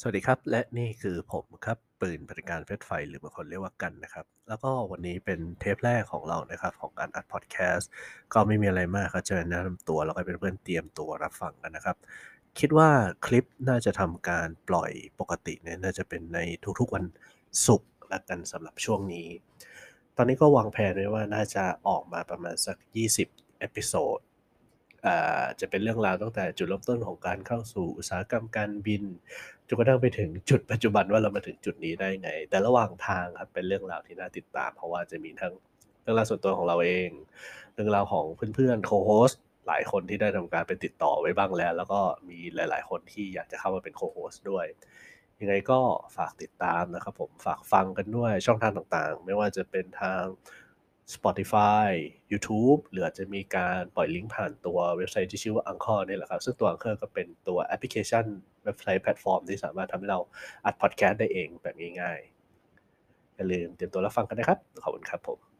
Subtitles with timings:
[0.00, 7.90] สวัสดีครับ และนี่คือผมครับปืนปฏิการเพชรไฟ หรือบางคนเรียกว่ากันนะครับ แล้วก็วันนี้เป็นเทปแรกของเรานะครับ ของการอัดพอดแคสต์
[8.32, 11.96] ก็ไม่มีอะไรมากครับจะแนะนำตัวแล้วก็ให้เพื่อนเตรียมตัวรับฟังกันนะครับ
[12.58, 12.90] คิดว่า
[13.26, 16.38] คลิปน่าจะทำการปล่อยปกติเนี่ยน่าจะเป็นใน
[16.80, 17.04] ทุกๆวัน
[17.66, 19.28] ศุกร์ละกันสำหรับช่วงนี้
[20.16, 22.76] ตอนนี้ก็วางแผนไว้ว่าน่าจะออกมาประมาณสัก
[23.18, 24.18] 20 episode
[25.60, 29.02] จะเป็นเรื่องราวตั้งแต่จุดเริ่มต้นของการเข้าสู่อุตสาหกรรมการบิน
[29.68, 35.54] จนกระทั่งไปถึงจุดปัจจุบันว่าเรามาถึงจุดนี้ได้ไง แต่ระหว่างทางครับเป็นเรื่องราวที่น่าติดตาม เพราะว่าจะมีทั้ง
[36.02, 37.10] เรื่องราวส่วนตัวของเราเอง
[37.74, 38.24] เรื่องราวของ
[38.54, 39.30] เพื่อนๆโคโฮส
[39.66, 44.66] หลายคนที่ได้ทำการไปติดต่อไว้บ้างแล้ว แล้วก็มีหลาย ๆ คนที่อยากจะเข้ามาเป็นโคโฮสด้วย
[45.40, 45.80] ยังไงก็
[46.16, 50.22] ฝากติดตามนะครับผมฝากฟังกันด้วยช่องทางต่างๆ ไม่ว่าจะเป็นทาง
[51.14, 51.88] Spotify
[52.32, 58.24] YouTube หรืออาจจะมีการปล่อยลิงก์ผ่านตัวเว็บไซต์ที่ชื่อว่า Anchor นี่แหละครับ ซึ่งตัว Anchor ก็เป็นตัวแอปพลิเคชัน
[58.64, 60.20] เว็บไซต์แพลตฟอร์มที่สามารถทำให้เรา
[60.64, 65.55] อัดพอดแคสต์ได้เองแบบง่ายๆอย่าลืมเตรียมตัวรับฟังกันนะครับ ขอบคุณครับผม